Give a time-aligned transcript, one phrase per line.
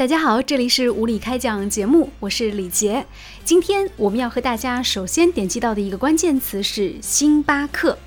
[0.00, 3.04] 大家好，这里是无理开讲节目，我是李杰。
[3.44, 7.98] 今天我们要和大家首先点击到的一个关键词是星巴克。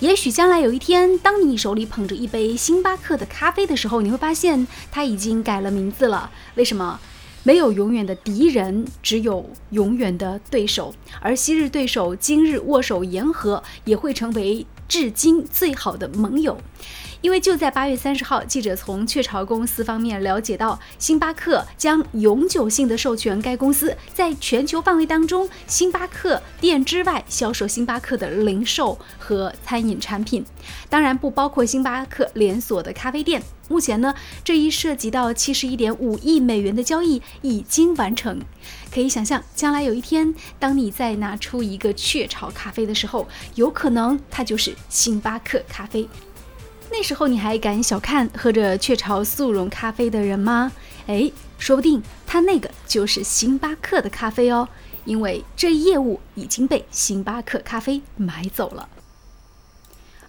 [0.00, 6.32] 也许将来有一天，当你手里捧着一杯星巴克的咖啡的时候，你会发现它已经改了名字了。
[6.56, 6.98] 为什么？
[7.44, 10.92] 没有永远的敌人，只有永远的对手。
[11.20, 16.58] 而昔日对手，今日握手言和，也会成为至今最好的盟友。
[17.24, 30.44] 因为就在八月三十号，记者从雀巢公司方面了解到，星巴克将永久性的授权该公司在全球范围当中，星巴克店之外销售星巴克的零售和餐饮产品，
[30.90, 33.42] 当然不包括星巴克连锁的咖啡店。
[33.70, 38.38] 目前呢，这一涉及到七十一点五亿美元的交易已经完成。
[38.92, 46.06] 可以想象，将来有一天，当你再拿出一个雀巢咖啡的时候，有可能它就是星巴克咖啡。
[46.90, 50.72] 那时候你还敢小看喝着雀巢速溶咖啡的人吗？
[51.06, 54.68] 哎，说不定他那个就是星巴克的咖啡哦，
[55.04, 58.88] 因为这业务已经被星巴克咖啡买走了。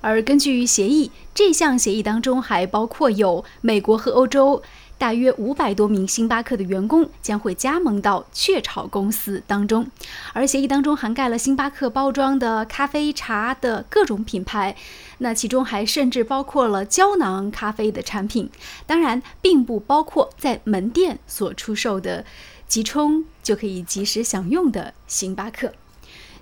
[0.01, 4.61] 而根据协议，这项协议当中还包括有美国和欧洲。
[4.97, 9.87] 大约五百多名星巴克的员工将会加盟到雀巢公司当中，
[10.33, 14.75] 而协议当中涵盖了星巴克包装的咖啡茶的各种品牌，
[15.17, 18.49] 那其中还甚至包括了胶囊咖啡的产品，
[18.87, 22.25] 当然并不包括在门店所出售的
[22.67, 25.73] 即冲就可以及时享用的星巴克。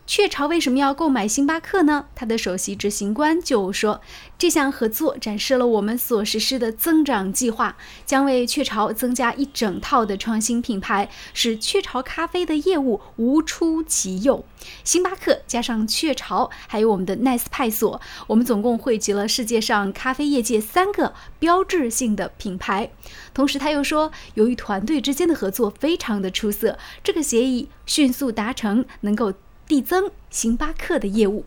[0.06, 2.08] 雀巢为什么要购买星巴克呢？
[2.14, 4.02] 他的首席执行官就说，
[4.38, 14.44] 这项合作展示了我们所实施的增长计划，将为雀巢增加一整套的创新品牌，使雀巢咖啡的业务无出其右。
[14.84, 22.92] 星巴克加上雀巢，还有我们的奈斯派索，我们总共汇集了世界上咖啡业界三个标志性的品牌。
[23.34, 29.34] 同时，他又说，由于团队之间的合作非常的出色，这个协议迅速达成，能够。
[29.68, 31.46] 递增星巴克的业务。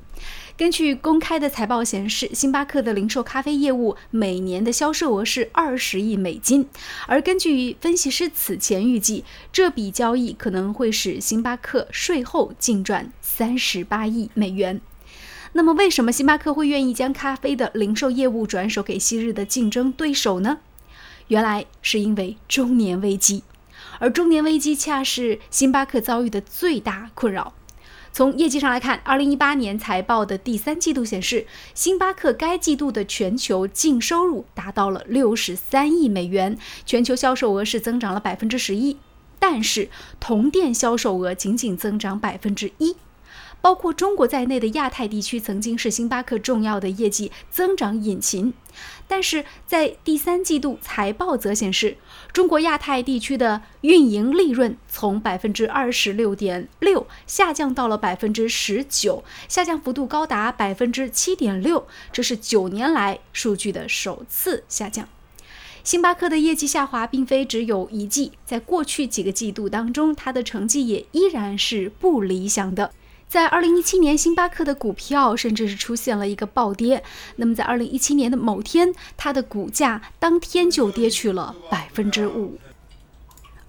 [0.57, 6.67] 根据公开的财报显示，星巴克的零售咖啡业务每年的销售额是二十亿美金。
[7.07, 9.23] 而根据分析师此前预计，
[9.53, 14.81] 这笔交易可能会使星巴克税后净赚三十八亿美元。
[15.53, 20.59] 那么，为什么星巴克会愿意将咖啡的零售业务转手给昔日的竞争对手呢？
[21.29, 23.43] 原来是因为中年危机，
[23.99, 27.53] 而中年危机恰是星巴克遭遇的最大困扰。
[28.17, 36.57] 从业绩上来看，二零一八年财报的第三季度显示，星巴克该季度的全球净收入达到了六十三亿美元，
[36.87, 38.97] 全球销售额是增长了百分之十一，
[39.39, 42.97] 但是同店销售额仅仅增长百分之一。
[43.61, 48.55] 包括中国在内的亚太地区曾经是星巴克重要的业绩增长引擎，
[49.09, 51.97] 但是在第三季度财报则显示，
[52.33, 65.09] 中国亚太地区的运营利润从百分之二十六点六下降到了百分之十九，下降幅度高达百分之七点六，这是九年来数据的首次下降。
[65.83, 72.93] 星巴克的业绩下滑并非只有一季，在过去几个季度当中，它的成绩也依然是不理想的。
[73.29, 77.03] 在二零一七年，星巴克的股票甚至是出现了一个暴跌。
[77.37, 82.59] 那么，在二零一七年的某天，它的股价当天就跌去了百分之五。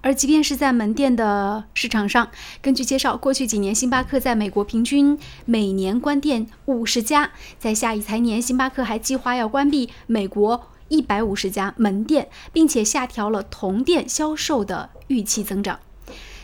[0.00, 2.30] 而即便是在门店的市场上，
[2.62, 7.32] 根据介绍，过去几年，星巴克在美国平均每年关店五十家。
[7.58, 15.80] 在下一财年，星巴克还计划要关闭美国一百五十家门店，并且下调了同店销售的预期增长。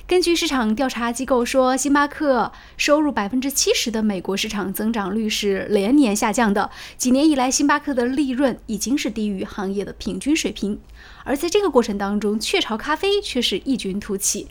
[0.06, 6.70] 根据市场调查机构说，星巴克收入百分之七十的美国市场增长率是连年下降的。
[6.98, 10.78] 几年以来，星巴克的利润已经是低于行业的平均水平。
[11.24, 14.46] 而在这个过程当中，雀巢咖啡却是异军突起。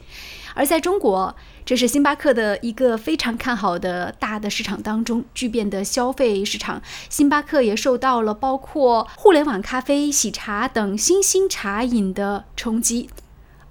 [0.55, 13.07] 而在中国，这是星巴克的一个非常看好的大的市场当中，巨变的消费市场，星巴克也受到了包括互联网咖啡、喜茶等新兴茶饮的冲击。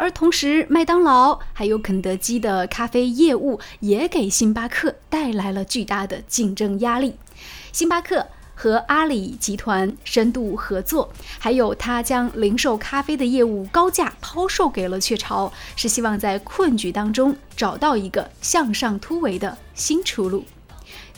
[0.02, 7.14] 而同时，麦当劳还有肯德基的咖啡业务也给星巴克带来了巨大的竞争压力。
[7.70, 11.08] 星巴克和阿里集团深度合作，
[11.38, 20.44] 还有他将零售咖啡的业务高价抛售给了雀巢，是希望在困局当中找到一个向上突围的新出路。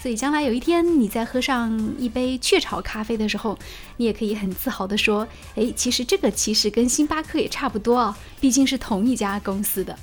[0.00, 3.58] 所以，将来有一天你在喝上一杯雀巢咖啡的时候，
[3.96, 5.26] 你也可以很自豪地说
[5.56, 9.98] ：“哎，其实这个其实跟星巴克也差不多啊，毕竟是同一家公司的。”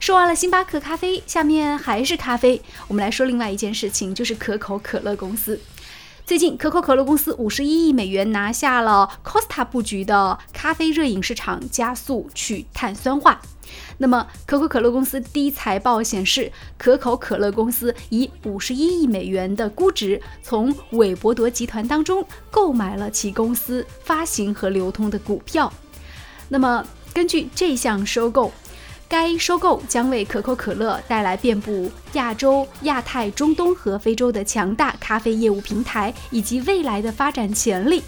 [0.00, 5.60] 说完了星巴克咖啡，下面还是咖啡，我们来说另外一件事情，就是可口可乐公司。
[6.26, 13.40] 最近，可口可乐公司五十一亿美元拿下了 Costa 布局的咖啡热饮市场，加速去碳酸化。
[13.98, 25.72] 那么，可口可乐公司第一财报显示，可口可乐公司以五十一亿美元的估值，从韦伯德集团当中购买了其公司发行和流通的股票。
[26.48, 26.84] 那么，
[27.14, 28.52] 根据这项收购，
[29.08, 38.02] 该收购将为可口可乐带来遍布亚洲、亚太、中东和非洲的强大咖啡业务平台，以及未来的发展潜力。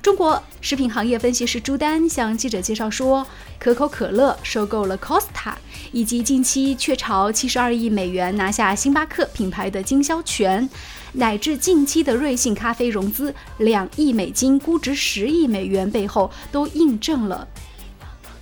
[0.00, 3.26] 中国食品行业分析师朱丹向记者介绍说，
[3.58, 5.54] 可口可乐收购了 Costa，
[5.90, 10.68] 以及近期雀巢七十二亿美元拿下星巴克品牌的经销权，
[11.14, 17.48] 乃至近期的瑞幸咖啡融资两亿美金，估值十亿美元背后，都印证了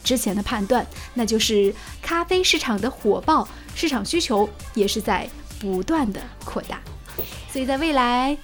[0.05, 5.29] 之前的判断，那就是咖啡市场的火爆，市场需求也是在
[5.59, 6.81] 不断的扩大，
[7.51, 8.37] 所以在未来。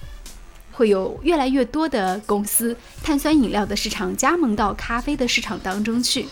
[0.73, 6.25] 会有越来越多的公司碳酸饮料的市场加盟到咖啡的市场当中去。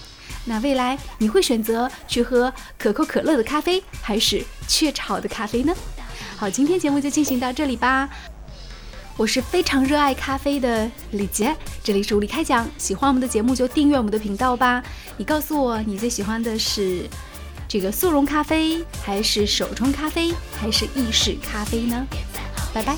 [0.45, 5.75] 那未来你会选择去喝可口可乐的咖啡，还是雀巢的咖啡呢？
[6.37, 8.09] 好，今天节目就进行到这里吧。
[9.19, 12.65] 我是非常热爱咖啡的李杰，这里是吴理开讲。
[12.77, 14.81] 喜欢我们的节目就订阅我们的频道吧。
[15.17, 17.05] 你告诉我你最喜欢的是
[17.67, 22.07] 这个速溶咖啡，还是手冲咖啡，还是意式咖啡呢？
[22.73, 22.95] 拜拜。